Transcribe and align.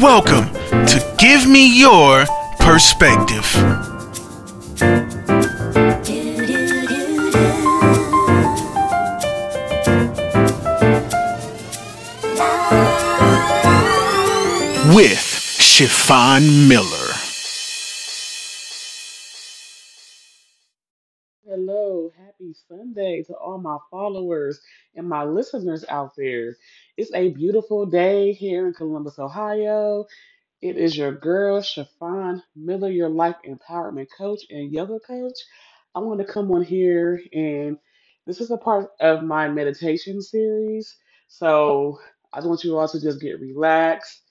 Welcome 0.00 0.52
to 0.86 1.16
Give 1.18 1.48
Me 1.48 1.80
Your 1.80 2.26
Perspective. 2.58 3.44
With 14.94 15.18
Chiffon 15.58 16.68
Miller. 16.68 17.03
Hello, 21.56 22.10
happy 22.18 22.52
Sunday 22.68 23.22
to 23.22 23.34
all 23.34 23.58
my 23.58 23.78
followers 23.88 24.60
and 24.96 25.08
my 25.08 25.22
listeners 25.22 25.84
out 25.88 26.10
there. 26.16 26.56
It's 26.96 27.12
a 27.14 27.30
beautiful 27.30 27.86
day 27.86 28.32
here 28.32 28.66
in 28.66 28.74
Columbus, 28.74 29.20
Ohio. 29.20 30.06
It 30.60 30.76
is 30.76 30.96
your 30.96 31.12
girl, 31.12 31.62
Chiffon 31.62 32.42
Miller, 32.56 32.90
your 32.90 33.08
life 33.08 33.36
empowerment 33.48 34.08
coach 34.18 34.40
and 34.50 34.72
yoga 34.72 34.98
coach. 34.98 35.38
I 35.94 36.00
want 36.00 36.18
to 36.18 36.26
come 36.26 36.50
on 36.50 36.64
here 36.64 37.22
and 37.32 37.78
this 38.26 38.40
is 38.40 38.50
a 38.50 38.56
part 38.56 38.90
of 38.98 39.22
my 39.22 39.48
meditation 39.48 40.22
series. 40.22 40.96
So 41.28 42.00
I 42.32 42.38
just 42.38 42.48
want 42.48 42.64
you 42.64 42.76
all 42.76 42.88
to 42.88 43.00
just 43.00 43.20
get 43.20 43.40
relaxed, 43.40 44.22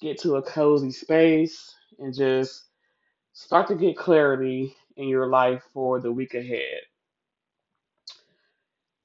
get 0.00 0.18
to 0.20 0.36
a 0.36 0.42
cozy 0.42 0.90
space, 0.92 1.74
and 1.98 2.14
just 2.14 2.64
start 3.34 3.68
to 3.68 3.74
get 3.74 3.96
clarity 3.96 4.74
in 4.96 5.08
your 5.08 5.26
life 5.26 5.62
for 5.72 6.00
the 6.00 6.12
week 6.12 6.34
ahead. 6.34 6.80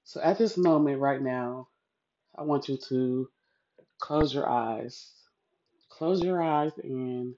So 0.03 0.21
at 0.21 0.37
this 0.37 0.57
moment 0.57 0.99
right 0.99 1.21
now, 1.21 1.67
I 2.37 2.43
want 2.43 2.69
you 2.69 2.77
to 2.89 3.29
close 3.99 4.33
your 4.33 4.47
eyes. 4.47 5.11
Close 5.89 6.21
your 6.21 6.41
eyes 6.41 6.71
and 6.83 7.35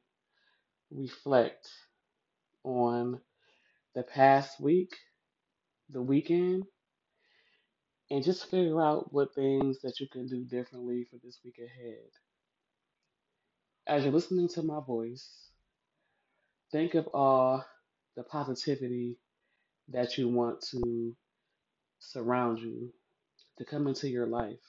reflect 0.91 1.69
on 2.63 3.19
the 3.95 4.03
past 4.03 4.59
week, 4.59 4.95
the 5.89 6.01
weekend, 6.01 6.65
and 8.11 8.23
just 8.23 8.49
figure 8.49 8.81
out 8.81 9.13
what 9.13 9.33
things 9.33 9.79
that 9.81 9.99
you 9.99 10.07
can 10.07 10.27
do 10.27 10.43
differently 10.43 11.07
for 11.09 11.17
this 11.23 11.39
week 11.43 11.59
ahead. 11.59 12.09
As 13.87 14.03
you're 14.03 14.13
listening 14.13 14.49
to 14.49 14.61
my 14.61 14.79
voice, 14.85 15.27
think 16.71 16.95
of 16.95 17.07
all 17.13 17.65
the 18.19 18.23
positivity 18.25 19.17
that 19.87 20.17
you 20.17 20.27
want 20.27 20.59
to 20.59 21.15
surround 21.99 22.59
you, 22.59 22.91
to 23.57 23.63
come 23.63 23.87
into 23.87 24.09
your 24.09 24.27
life. 24.27 24.59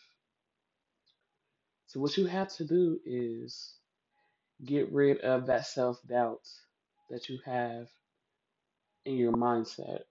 So, 1.88 1.98
what 1.98 2.16
you 2.16 2.26
have 2.26 2.48
to 2.54 2.64
do 2.64 3.00
is 3.04 3.74
get 4.64 4.92
rid 4.92 5.18
of 5.22 5.46
that 5.46 5.66
self 5.66 5.98
doubt 6.06 6.46
that 7.10 7.28
you 7.28 7.40
have 7.44 7.88
in 9.04 9.16
your 9.16 9.32
mindset. 9.32 10.02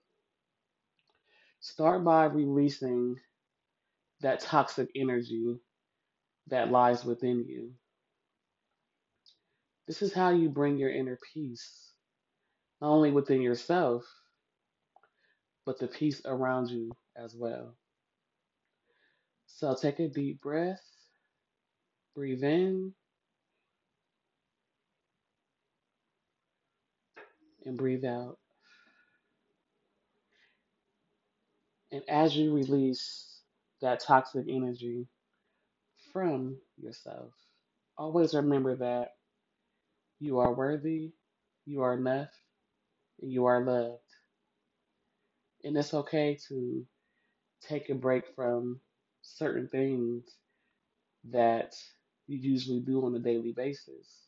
Start 1.61 2.03
by 2.03 2.25
releasing 2.25 3.15
that 4.19 4.41
toxic 4.41 4.89
energy 4.97 5.61
that 6.47 6.71
lies 6.71 7.05
within 7.05 7.45
you. 7.47 7.71
This 9.87 10.01
is 10.01 10.13
how 10.13 10.31
you 10.31 10.49
bring 10.49 10.77
your 10.77 10.91
inner 10.91 11.17
peace, 11.33 11.88
not 12.81 12.89
only 12.91 13.11
within 13.11 13.41
yourself, 13.41 14.05
but 15.65 15.79
the 15.79 15.87
peace 15.87 16.21
around 16.25 16.69
you 16.69 16.91
as 17.17 17.35
well. 17.35 17.75
So 19.47 19.75
take 19.75 19.99
a 19.99 20.07
deep 20.09 20.41
breath, 20.41 20.81
breathe 22.15 22.43
in, 22.43 22.93
and 27.65 27.77
breathe 27.77 28.05
out. 28.05 28.37
And 31.91 32.03
as 32.09 32.35
you 32.35 32.53
release 32.53 33.41
that 33.81 34.01
toxic 34.01 34.45
energy 34.49 35.07
from 36.13 36.57
yourself, 36.77 37.33
always 37.97 38.33
remember 38.35 38.75
that 38.77 39.09
you 40.19 40.39
are 40.39 40.53
worthy, 40.53 41.11
you 41.65 41.81
are 41.83 41.95
enough, 41.95 42.29
you 43.21 43.45
are 43.45 43.63
loved. 43.65 44.01
And 45.63 45.77
it's 45.77 45.93
okay 45.93 46.37
to 46.47 46.85
take 47.67 47.89
a 47.89 47.95
break 47.95 48.25
from 48.35 48.79
certain 49.21 49.67
things 49.67 50.23
that 51.31 51.75
you 52.27 52.37
usually 52.37 52.79
do 52.79 53.05
on 53.05 53.15
a 53.15 53.19
daily 53.19 53.53
basis 53.53 54.27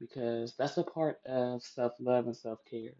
because 0.00 0.54
that's 0.58 0.78
a 0.78 0.84
part 0.84 1.18
of 1.26 1.62
self 1.62 1.92
love 2.00 2.26
and 2.26 2.36
self 2.36 2.60
care. 2.70 2.94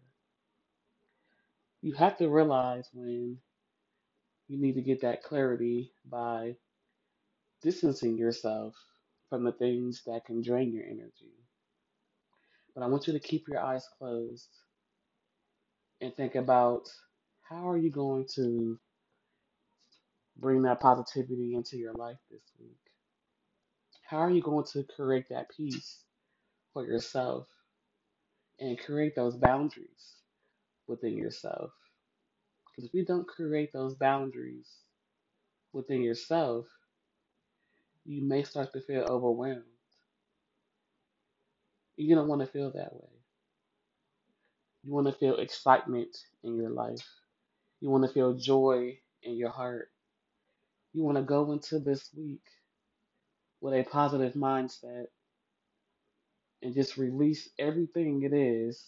You 1.81 1.93
have 1.93 2.17
to 2.17 2.29
realize 2.29 2.89
when 2.93 3.37
you 4.47 4.59
need 4.59 4.75
to 4.75 4.81
get 4.81 5.01
that 5.01 5.23
clarity 5.23 5.91
by 6.09 6.55
distancing 7.61 8.17
yourself 8.17 8.75
from 9.29 9.43
the 9.43 9.51
things 9.51 10.03
that 10.05 10.25
can 10.25 10.41
drain 10.41 10.73
your 10.73 10.85
energy. 10.85 11.46
But 12.77 12.83
I 12.83 12.89
want 12.89 13.07
you 13.07 13.13
to 13.13 13.19
keep 13.19 13.47
your 13.47 13.59
eyes 13.59 13.89
closed 13.97 14.49
and 15.99 16.15
think 16.15 16.35
about 16.35 16.87
how 17.41 17.71
are 17.71 17.77
you 17.77 17.89
going 17.89 18.27
to 18.35 18.79
bring 20.37 20.61
that 20.61 20.79
positivity 20.79 21.55
into 21.55 21.75
your 21.75 21.93
life 21.93 22.19
this 22.29 22.43
week? 22.59 22.77
How 24.07 24.19
are 24.19 24.29
you 24.29 24.43
going 24.43 24.65
to 24.73 24.83
create 24.83 25.27
that 25.29 25.49
peace 25.49 26.03
for 26.71 26.85
yourself 26.85 27.47
and 28.59 28.77
create 28.77 29.15
those 29.15 29.35
boundaries 29.37 30.13
within 30.87 31.17
yourself? 31.17 31.71
Because 32.67 32.87
if 32.87 32.93
you 32.93 33.05
don't 33.05 33.27
create 33.27 33.73
those 33.73 33.95
boundaries 33.95 34.69
within 35.73 36.03
yourself, 36.03 36.67
you 38.05 38.21
may 38.21 38.43
start 38.43 38.71
to 38.73 38.81
feel 38.81 39.01
overwhelmed. 39.09 39.63
You 41.97 42.15
don't 42.15 42.29
want 42.29 42.41
to 42.41 42.47
feel 42.47 42.71
that 42.73 42.93
way. 42.93 43.09
You 44.83 44.93
want 44.93 45.07
to 45.07 45.13
feel 45.13 45.37
excitement 45.37 46.17
in 46.43 46.57
your 46.57 46.69
life. 46.71 47.07
You 47.81 47.89
want 47.89 48.05
to 48.05 48.13
feel 48.13 48.33
joy 48.35 48.99
in 49.23 49.35
your 49.35 49.51
heart. 49.51 49.91
You 50.93 51.03
want 51.03 51.17
to 51.17 51.23
go 51.23 51.51
into 51.51 51.79
this 51.79 52.09
week 52.17 52.43
with 53.61 53.73
a 53.73 53.83
positive 53.89 54.33
mindset 54.33 55.07
and 56.61 56.75
just 56.75 56.97
release 56.97 57.49
everything 57.59 58.23
it 58.23 58.33
is 58.33 58.83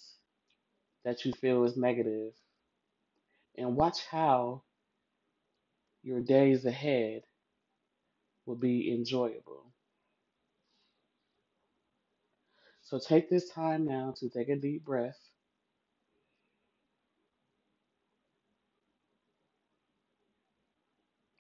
that 1.05 1.25
you 1.25 1.33
feel 1.33 1.65
is 1.65 1.77
negative 1.77 2.33
and 3.57 3.75
watch 3.75 4.05
how 4.05 4.63
your 6.03 6.21
days 6.21 6.65
ahead 6.65 7.23
will 8.45 8.55
be 8.55 8.93
enjoyable. 8.93 9.68
So 12.89 12.97
take 12.97 13.29
this 13.29 13.47
time 13.51 13.85
now 13.85 14.15
to 14.17 14.29
take 14.29 14.49
a 14.49 14.55
deep 14.55 14.83
breath 14.83 15.19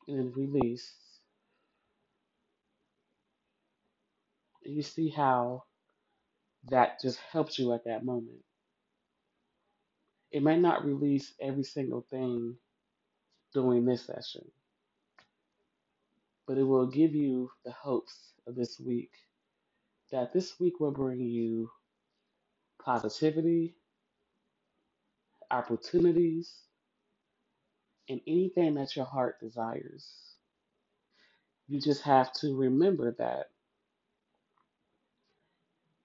and 0.07 0.19
then 0.19 0.31
release. 0.35 0.93
And 4.63 4.75
you 4.75 4.83
see 4.83 5.09
how 5.09 5.63
that 6.69 7.01
just 7.01 7.17
helps 7.31 7.57
you 7.57 7.73
at 7.73 7.85
that 7.85 8.05
moment. 8.05 8.43
It 10.31 10.43
may 10.43 10.59
not 10.59 10.85
release 10.85 11.33
every 11.41 11.63
single 11.63 12.05
thing 12.11 12.57
during 13.55 13.85
this 13.85 14.05
session, 14.05 14.45
but 16.47 16.59
it 16.59 16.63
will 16.63 16.85
give 16.85 17.15
you 17.15 17.49
the 17.65 17.71
hopes 17.71 18.33
of 18.45 18.53
this 18.53 18.79
week 18.79 19.09
that 20.11 20.33
this 20.33 20.59
week 20.59 20.79
will 20.79 20.91
bring 20.91 21.21
you 21.21 21.71
positivity, 22.83 23.75
opportunities, 25.51 26.53
and 28.09 28.21
anything 28.27 28.75
that 28.75 28.95
your 28.95 29.05
heart 29.05 29.39
desires. 29.41 30.07
You 31.67 31.81
just 31.81 32.03
have 32.03 32.33
to 32.41 32.55
remember 32.55 33.15
that 33.19 33.47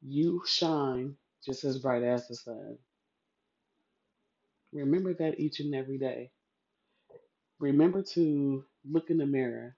you 0.03 0.43
shine 0.47 1.17
just 1.45 1.65
as 1.65 1.79
bright 1.79 2.03
as 2.05 2.29
the 2.29 2.37
sun. 2.37 2.79
Remember 4.73 5.15
that 5.15 5.41
each 5.41 5.61
and 5.61 5.75
every 5.75 5.99
day. 5.99 6.31
Remember 7.61 8.03
to 8.15 8.65
look 8.91 9.11
in 9.11 9.19
the 9.19 9.27
mirror 9.27 9.77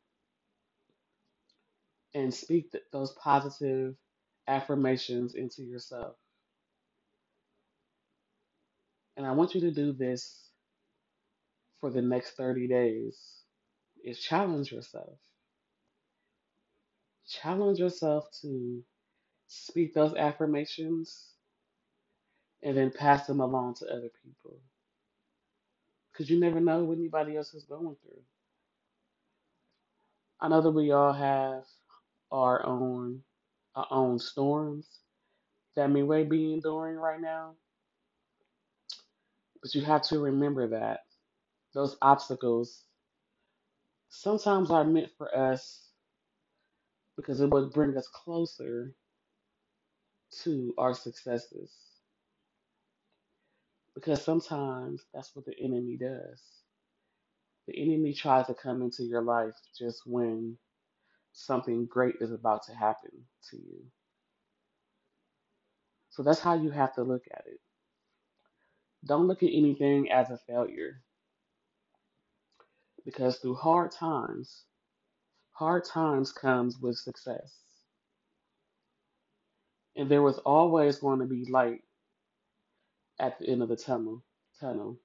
and 2.15 2.35
speak 2.35 2.73
th- 2.73 2.85
those 2.93 3.13
positive 3.15 3.97
affirmations 4.49 5.35
into 5.35 5.63
yourself. 5.63 6.17
And 9.17 9.27
I 9.27 9.33
want 9.33 9.55
you 9.55 9.63
to 9.63 9.73
do 9.73 9.93
this 9.93 10.51
for 11.81 11.91
the 11.91 12.03
next 12.03 12.33
30 12.33 12.69
days. 12.69 13.19
is 14.05 14.21
challenge 14.21 14.73
yourself. 14.73 15.19
Challenge 17.29 17.79
yourself 17.81 18.27
to 18.43 18.83
speak 19.49 19.95
those 19.95 20.15
affirmations 20.17 21.27
and 22.63 22.77
then 22.77 22.93
pass 22.93 23.27
them 23.27 23.41
along 23.41 23.75
to 23.77 23.87
other 23.87 24.11
people. 24.25 24.59
Because 26.13 26.31
you 26.31 26.41
never 26.41 26.61
know 26.61 26.85
what 26.85 26.99
anybody 26.99 27.37
else 27.37 27.55
is 27.55 27.65
going 27.65 27.97
through. 28.03 28.23
I 30.41 30.49
know 30.49 30.63
that 30.63 30.73
we 30.73 30.93
all 30.93 31.13
have 31.15 31.65
our 32.33 32.67
own 32.67 33.23
Uh, 33.77 33.81
our 33.81 33.89
own 33.91 34.21
storms 34.21 34.89
that 35.77 35.91
we 35.91 36.03
may 36.05 36.25
be 36.25 36.55
enduring 36.55 36.97
right 36.97 37.21
now, 37.21 37.55
but 39.63 39.75
you 39.75 39.83
have 39.83 40.03
to 40.03 40.21
remember 40.21 40.69
that 40.69 41.01
those 41.75 41.97
obstacles 42.03 42.85
sometimes 44.11 44.71
are 44.71 44.85
meant 44.85 45.11
for 45.19 45.35
us 45.37 45.91
because 47.17 47.41
it 47.41 47.51
would 47.51 47.73
bring 47.73 47.97
us 47.97 48.09
closer 48.09 48.95
to 50.45 50.75
our 50.79 50.95
successes. 50.95 51.73
Because 53.95 54.23
sometimes 54.25 55.03
that's 55.15 55.37
what 55.37 55.47
the 55.47 55.55
enemy 55.61 55.99
does. 55.99 56.43
The 57.69 57.79
enemy 57.81 58.15
tries 58.15 58.47
to 58.49 58.55
come 58.55 58.83
into 58.83 59.05
your 59.05 59.23
life 59.23 59.55
just 59.79 60.03
when 60.07 60.59
something 61.37 61.87
great 61.87 62.17
is 62.21 62.33
about 62.33 62.65
to 62.67 62.75
happen 62.75 63.11
to 63.51 63.57
you. 63.59 63.85
So 66.11 66.23
that's 66.23 66.41
how 66.41 66.55
you 66.55 66.71
have 66.71 66.95
to 66.95 67.03
look 67.03 67.25
at 67.33 67.45
it. 67.47 67.61
Don't 69.07 69.29
look 69.29 69.43
at 69.43 69.51
anything 69.53 70.11
as 70.11 70.31
a 70.31 70.39
failure 70.49 71.03
because 73.05 73.37
through 73.37 73.55
hard 73.55 73.93
times, 73.93 74.65
hard 75.53 75.85
times 75.85 76.33
comes 76.33 76.79
with 76.81 76.97
success. 76.97 77.53
And 79.95 80.11
there 80.11 80.23
was 80.23 80.39
always 80.39 80.99
going 80.99 81.21
to 81.21 81.27
be 81.27 81.47
light 81.51 81.83
at 83.21 83.39
the 83.39 83.49
end 83.49 83.63
of 83.63 83.69
the 83.69 83.77
tunnel. 83.77 84.25
Tunnel. 84.61 84.99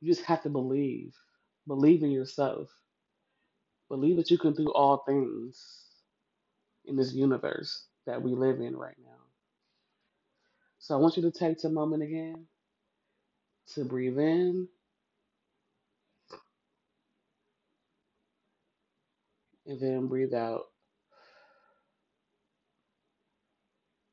You 0.00 0.12
just 0.12 0.26
have 0.26 0.42
to 0.42 0.50
believe. 0.50 1.14
Believe 1.66 2.02
in 2.02 2.10
yourself. 2.10 2.68
Believe 3.88 4.16
that 4.16 4.30
you 4.30 4.38
can 4.38 4.54
do 4.54 4.72
all 4.72 4.98
things 5.06 5.86
in 6.86 6.96
this 6.96 7.12
universe 7.14 7.86
that 8.06 8.22
we 8.22 8.34
live 8.34 8.60
in 8.60 8.76
right 8.76 8.96
now. 9.04 9.12
So 10.78 10.94
I 10.94 10.98
want 10.98 11.16
you 11.16 11.22
to 11.24 11.30
take 11.30 11.62
a 11.64 11.68
moment 11.68 12.02
again 12.02 12.46
to 13.74 13.84
breathe 13.84 14.18
in 14.18 14.68
and 19.66 19.80
then 19.80 20.06
breathe 20.06 20.34
out. 20.34 20.66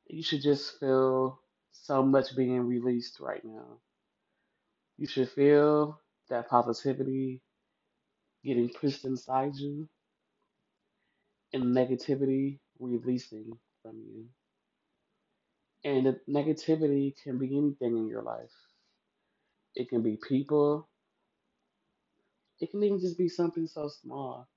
You 0.08 0.22
should 0.22 0.42
just 0.42 0.78
feel 0.80 1.40
so 1.72 2.02
much 2.02 2.36
being 2.36 2.66
released 2.66 3.20
right 3.20 3.44
now. 3.44 3.78
You 4.98 5.06
should 5.06 5.30
feel 5.30 6.00
that 6.30 6.48
positivity 6.48 7.42
getting 8.46 8.68
pushed 8.70 9.04
inside 9.04 9.56
you 9.56 9.88
and 11.52 11.64
negativity 11.64 12.58
releasing 12.78 13.58
from 13.82 13.96
you. 13.98 14.26
And 15.84 16.06
the 16.06 16.20
negativity 16.28 17.14
can 17.22 17.38
be 17.38 17.56
anything 17.56 17.96
in 17.96 18.08
your 18.08 18.22
life. 18.22 18.52
It 19.74 19.88
can 19.88 20.02
be 20.02 20.18
people. 20.28 20.88
It 22.60 22.70
can 22.70 22.82
even 22.82 23.00
just 23.00 23.18
be 23.18 23.28
something 23.28 23.66
so 23.66 23.88
small 23.88 24.48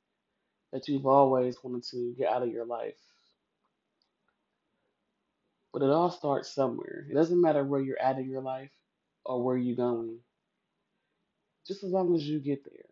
that 0.71 0.87
you've 0.87 1.05
always 1.05 1.57
wanted 1.63 1.83
to 1.91 2.15
get 2.17 2.29
out 2.29 2.43
of 2.43 2.49
your 2.49 2.65
life. 2.65 2.99
But 5.73 5.83
it 5.83 5.89
all 5.89 6.11
starts 6.11 6.53
somewhere. 6.53 7.05
It 7.09 7.13
doesn't 7.13 7.41
matter 7.41 7.63
where 7.63 7.81
you're 7.81 8.01
at 8.01 8.17
in 8.17 8.29
your 8.29 8.41
life 8.41 8.71
or 9.25 9.43
where 9.43 9.57
you're 9.57 9.75
going, 9.75 10.17
just 11.67 11.83
as 11.83 11.91
long 11.91 12.15
as 12.15 12.23
you 12.27 12.39
get 12.39 12.63
there. 12.65 12.88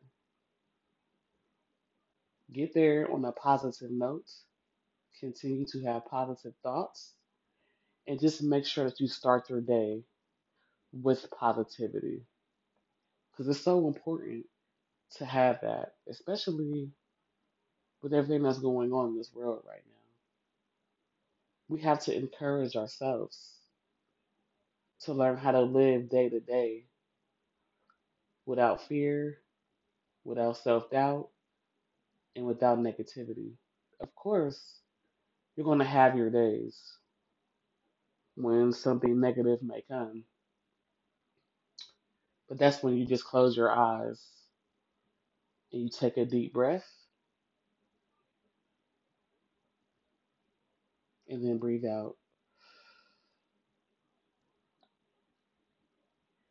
Get 2.52 2.74
there 2.74 3.12
on 3.12 3.26
a 3.26 3.32
positive 3.32 3.92
note. 3.92 4.30
Continue 5.20 5.66
to 5.68 5.84
have 5.86 6.06
positive 6.06 6.54
thoughts. 6.64 7.14
And 8.08 8.20
just 8.20 8.42
make 8.44 8.66
sure 8.66 8.86
that 8.86 9.00
you 9.00 9.08
start 9.08 9.50
your 9.50 9.62
day 9.62 10.04
with 10.94 11.30
positivity. 11.32 12.22
Because 13.32 13.50
it's 13.50 13.64
so 13.64 13.88
important 13.88 14.46
to 15.18 15.26
have 15.26 15.62
that, 15.62 15.94
especially 16.10 16.92
with 18.02 18.14
everything 18.14 18.44
that's 18.44 18.60
going 18.60 18.92
on 18.94 19.10
in 19.10 19.18
this 19.18 19.32
world 19.34 19.64
right 19.68 19.84
now. 19.86 19.94
We 21.76 21.82
have 21.82 22.00
to 22.06 22.16
encourage 22.16 22.76
ourselves 22.76 23.38
to 25.02 25.14
learn 25.14 25.38
how 25.38 25.52
to 25.52 25.62
live 25.62 26.10
day 26.10 26.30
to 26.30 26.40
day 26.40 26.86
without 28.46 28.88
fear, 28.88 29.40
without 30.24 30.58
self 30.58 30.90
doubt, 30.90 31.30
and 32.38 32.46
without 32.46 32.80
negativity. 32.80 33.54
Of 34.00 34.16
course, 34.16 34.80
you're 35.56 35.66
going 35.66 35.80
to 35.80 35.86
have 35.86 36.16
your 36.16 36.30
days 36.30 36.80
when 38.36 38.72
something 38.72 39.20
negative 39.20 39.60
may 39.64 39.84
come, 39.90 40.24
but 42.48 42.60
that's 42.60 42.84
when 42.84 42.96
you 42.96 43.06
just 43.06 43.26
close 43.26 43.58
your 43.58 43.72
eyes 43.72 44.22
and 45.74 45.82
you 45.82 45.90
take 45.90 46.18
a 46.18 46.26
deep 46.26 46.54
breath 46.54 46.88
and 51.28 51.44
then 51.44 51.58
breathe 51.58 51.86
out. 51.86 52.16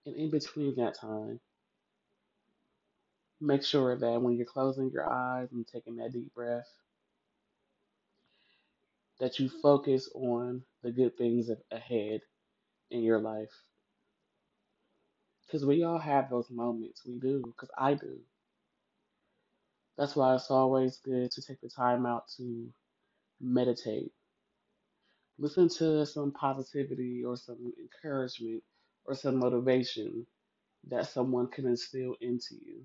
And 0.04 0.16
in 0.16 0.30
between 0.30 0.76
that 0.76 0.98
time, 1.00 1.40
make 3.40 3.64
sure 3.64 3.96
that 3.96 4.22
when 4.22 4.36
you're 4.36 4.46
closing 4.46 4.90
your 4.90 5.12
eyes 5.12 5.48
and 5.52 5.66
taking 5.66 5.96
that 5.96 6.12
deep 6.12 6.34
breath, 6.34 6.68
that 9.20 9.38
you 9.38 9.50
focus 9.62 10.08
on 10.14 10.62
the 10.82 10.90
good 10.92 11.16
things 11.16 11.50
ahead 11.70 12.20
in 12.90 13.02
your 13.02 13.20
life. 13.20 13.52
Because 15.46 15.64
we 15.64 15.84
all 15.84 15.98
have 15.98 16.30
those 16.30 16.50
moments. 16.50 17.02
We 17.06 17.18
do. 17.18 17.42
Because 17.46 17.70
I 17.78 17.94
do. 17.94 18.18
That's 19.98 20.16
why 20.16 20.34
it's 20.34 20.50
always 20.50 20.98
good 20.98 21.30
to 21.32 21.42
take 21.42 21.60
the 21.60 21.68
time 21.70 22.06
out 22.06 22.24
to 22.36 22.68
meditate. 23.40 24.12
Listen 25.38 25.68
to 25.78 26.06
some 26.06 26.32
positivity 26.32 27.24
or 27.24 27.36
some 27.36 27.72
encouragement 27.80 28.62
or 29.06 29.14
some 29.14 29.38
motivation 29.38 30.26
that 30.88 31.08
someone 31.08 31.48
can 31.48 31.66
instill 31.66 32.16
into 32.20 32.54
you. 32.54 32.82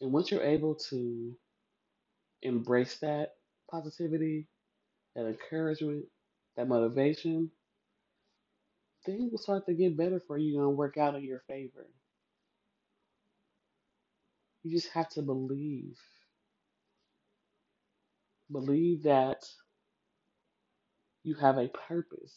And 0.00 0.12
once 0.12 0.30
you're 0.30 0.42
able 0.44 0.76
to 0.90 1.34
embrace 2.42 2.98
that 2.98 3.30
positivity, 3.70 4.48
that 5.16 5.26
encouragement, 5.26 6.06
that 6.56 6.68
motivation, 6.68 7.50
things 9.06 9.30
will 9.30 9.38
start 9.38 9.66
to 9.66 9.74
get 9.74 9.96
better 9.96 10.20
for 10.26 10.38
you 10.38 10.60
and 10.68 10.76
work 10.76 10.98
out 10.98 11.14
in 11.16 11.24
your 11.24 11.42
favor. 11.48 11.86
You 14.64 14.72
just 14.72 14.92
have 14.92 15.08
to 15.10 15.22
believe. 15.22 15.98
Believe 18.52 19.04
that 19.04 19.44
you 21.24 21.34
have 21.36 21.58
a 21.58 21.68
purpose 21.88 22.34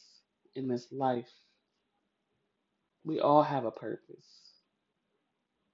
in 0.56 0.68
this 0.68 0.88
life. 0.92 1.30
We 3.06 3.20
all 3.20 3.44
have 3.44 3.66
a 3.66 3.72
purpose. 3.72 4.43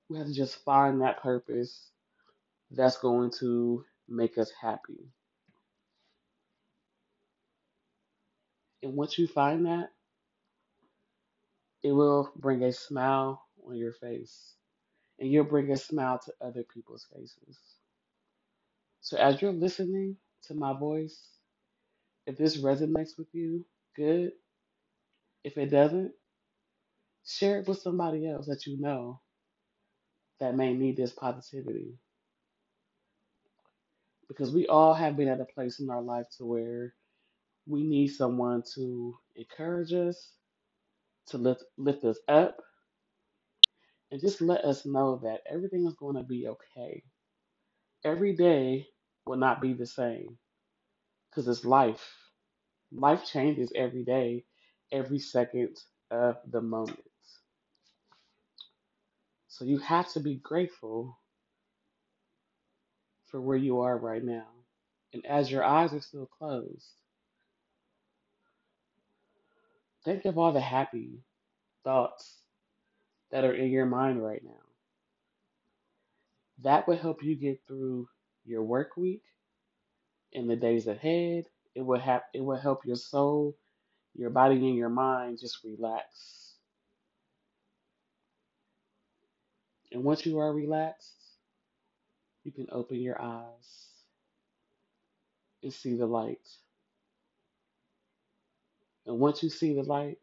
We 0.10 0.18
have 0.20 0.28
to 0.28 0.34
just 0.34 0.64
find 0.66 1.02
that 1.02 1.22
purpose 1.24 1.90
that's 2.72 2.98
going 2.98 3.32
to 3.40 3.86
make 4.10 4.38
us 4.38 4.52
happy. 4.62 5.10
And 8.84 8.96
once 8.96 9.18
you 9.20 9.28
find 9.28 9.66
that, 9.68 9.92
it 11.84 11.92
will 11.94 12.32
bring 12.38 12.64
a 12.64 12.74
smile 12.74 13.44
on 13.68 13.76
your 13.78 13.94
face. 13.94 14.56
And 15.20 15.32
you'll 15.32 15.46
bring 15.46 15.72
a 15.72 15.78
smile 15.78 16.20
to 16.26 16.34
other 16.42 16.64
people's 16.64 17.08
faces. 17.16 17.58
So 19.02 19.18
as 19.18 19.42
you're 19.42 19.54
listening 19.54 20.18
to 20.48 20.56
my 20.56 20.78
voice, 20.78 21.20
if 22.28 22.38
this 22.38 22.58
resonates 22.58 23.18
with 23.18 23.28
you, 23.34 23.66
good. 23.96 24.34
If 25.44 25.58
it 25.58 25.68
doesn't, 25.72 26.14
share 27.26 27.60
it 27.60 27.68
with 27.68 27.80
somebody 27.82 28.30
else 28.30 28.48
that 28.48 28.68
you 28.68 28.80
know 28.80 29.22
that 30.40 30.56
may 30.58 30.74
need 30.74 30.98
this 30.98 31.14
positivity. 31.14 32.00
Because 34.28 34.52
we 34.54 34.68
all 34.68 34.94
have 34.94 35.18
been 35.18 35.30
at 35.30 35.42
a 35.42 35.46
place 35.46 35.80
in 35.80 35.90
our 35.90 36.02
life 36.02 36.28
to 36.38 36.46
where 36.46 36.96
we 37.68 37.84
need 37.84 38.10
someone 38.10 38.64
to 38.76 39.18
encourage 39.36 39.94
us, 39.94 40.32
to 41.28 41.38
lift, 41.38 41.64
lift 41.78 42.06
us 42.06 42.20
up, 42.28 42.58
and 44.12 44.22
just 44.22 44.42
let 44.42 44.66
us 44.66 44.86
know 44.86 45.20
that 45.24 45.42
everything 45.52 45.86
is 45.88 45.96
going 45.96 46.16
to 46.18 46.24
be 46.24 46.48
okay. 46.48 47.04
Every 48.06 48.36
day 48.36 48.88
will 49.28 49.38
not 49.38 49.62
be 49.62 49.74
the 49.74 49.88
same 49.88 50.38
because 51.32 51.48
it's 51.48 51.66
life. 51.66 52.06
Life 52.92 53.26
changes 53.26 53.72
every 53.76 54.06
day, 54.06 54.46
every 54.92 55.20
second 55.20 55.78
of 56.12 56.38
the 56.50 56.62
moment. 56.62 57.00
So 59.50 59.66
you 59.66 59.80
have 59.80 60.12
to 60.14 60.22
be 60.22 60.36
grateful 60.36 61.20
for 63.26 63.42
where 63.42 63.58
you 63.58 63.82
are 63.82 63.98
right 63.98 64.24
now. 64.24 64.48
And 65.14 65.26
as 65.26 65.52
your 65.52 65.64
eyes 65.64 65.94
are 65.94 66.02
still 66.02 66.28
closed, 66.28 66.88
think 70.06 70.26
of 70.26 70.38
all 70.38 70.52
the 70.52 70.62
happy 70.62 71.20
thoughts 71.84 72.38
that 73.32 73.44
are 73.44 73.54
in 73.54 73.72
your 73.72 73.88
mind 73.88 74.24
right 74.24 74.44
now. 74.44 74.52
That 76.64 76.88
will 76.88 76.98
help 76.98 77.24
you 77.24 77.36
get 77.36 77.62
through 77.68 78.08
your 78.46 78.64
work 78.64 78.98
week 78.98 79.24
in 80.32 80.48
the 80.48 80.56
days 80.56 80.88
ahead. 80.88 81.46
It 81.76 81.82
will 81.82 82.00
have 82.00 82.24
it 82.34 82.42
will 82.42 82.58
help 82.58 82.86
your 82.86 82.98
soul, 82.98 83.56
your 84.16 84.30
body, 84.30 84.56
and 84.56 84.76
your 84.76 84.90
mind 84.90 85.40
just 85.40 85.64
relax. 85.64 86.49
And 89.92 90.04
once 90.04 90.26
you 90.26 90.40
are 90.40 90.54
relaxed, 90.54 91.16
you 92.44 92.52
can 92.52 92.68
open 92.72 93.02
your 93.02 93.22
eyes 93.22 93.88
and 95.64 95.74
see 95.74 95.96
the 95.96 96.06
light. 96.06 96.48
And 99.06 99.20
once 99.20 99.42
you 99.42 99.50
see 99.50 99.74
the 99.74 99.84
light, 99.84 100.20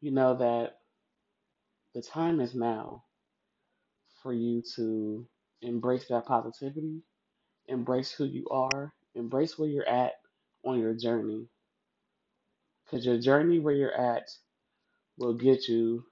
you 0.00 0.10
know 0.10 0.36
that 0.36 0.78
the 1.94 2.02
time 2.02 2.40
is 2.40 2.54
now 2.54 3.04
for 4.22 4.32
you 4.32 4.62
to 4.74 5.26
embrace 5.62 6.06
that 6.08 6.26
positivity, 6.26 7.00
embrace 7.68 8.12
who 8.12 8.24
you 8.26 8.46
are, 8.50 8.92
embrace 9.14 9.58
where 9.58 9.68
you're 9.68 9.88
at 9.88 10.12
on 10.64 10.78
your 10.78 10.94
journey. 10.94 11.46
Because 12.84 13.06
your 13.06 13.18
journey 13.18 13.58
where 13.58 13.74
you're 13.74 13.94
at 13.96 14.28
will 15.18 15.34
get 15.34 15.68
you 15.68 16.04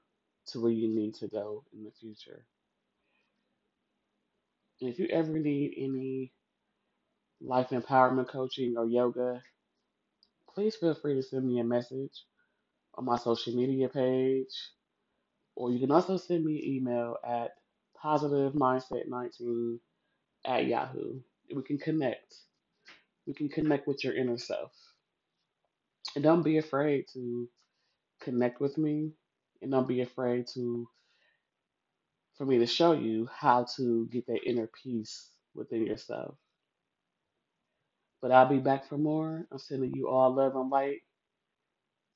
to 0.46 0.60
where 0.60 0.72
you 0.72 0.88
need 0.88 1.14
to 1.14 1.28
go 1.28 1.64
in 1.72 1.84
the 1.84 1.90
future. 2.00 2.44
And 4.80 4.90
if 4.90 4.98
you 4.98 5.06
ever 5.06 5.32
need 5.38 5.74
any 5.78 6.32
life 7.40 7.70
empowerment 7.70 8.28
coaching 8.28 8.74
or 8.76 8.86
yoga, 8.86 9.42
please 10.54 10.76
feel 10.76 10.94
free 10.94 11.14
to 11.14 11.22
send 11.22 11.46
me 11.46 11.60
a 11.60 11.64
message 11.64 12.24
on 12.94 13.04
my 13.04 13.16
social 13.16 13.54
media 13.54 13.88
page, 13.88 14.54
or 15.56 15.70
you 15.70 15.78
can 15.80 15.90
also 15.90 16.16
send 16.16 16.44
me 16.44 16.58
an 16.58 16.74
email 16.74 17.16
at 17.26 17.52
positivemindset19 18.02 19.78
at 20.46 20.66
Yahoo. 20.66 21.20
We 21.54 21.62
can 21.62 21.78
connect. 21.78 22.34
We 23.26 23.34
can 23.34 23.48
connect 23.48 23.86
with 23.86 24.04
your 24.04 24.14
inner 24.14 24.38
self. 24.38 24.72
And 26.14 26.22
don't 26.22 26.42
be 26.42 26.58
afraid 26.58 27.06
to 27.14 27.48
connect 28.20 28.60
with 28.60 28.78
me, 28.78 29.12
and 29.62 29.70
don't 29.70 29.88
be 29.88 30.00
afraid 30.02 30.46
to 30.54 30.88
for 32.36 32.44
me 32.44 32.58
to 32.58 32.66
show 32.66 32.92
you 32.92 33.28
how 33.32 33.64
to 33.76 34.08
get 34.10 34.26
that 34.26 34.44
inner 34.46 34.68
peace 34.82 35.28
within 35.54 35.86
yourself. 35.86 36.34
But 38.20 38.32
I'll 38.32 38.48
be 38.48 38.58
back 38.58 38.88
for 38.88 38.98
more. 38.98 39.46
I'm 39.52 39.58
sending 39.58 39.94
you 39.94 40.08
all 40.08 40.34
love 40.34 40.56
and 40.56 40.70
light. 40.70 41.02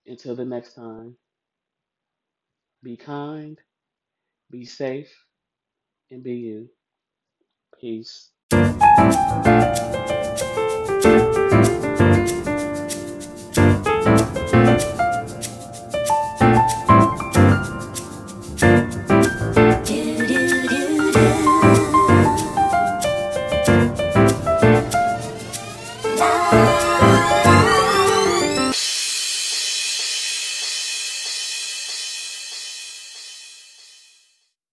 Until 0.06 0.34
the 0.34 0.44
next 0.44 0.74
time, 0.74 1.16
be 2.82 2.96
kind, 2.96 3.58
be 4.50 4.64
safe, 4.64 5.12
and 6.10 6.22
be 6.22 6.32
you. 6.34 6.70
Peace. 7.78 8.30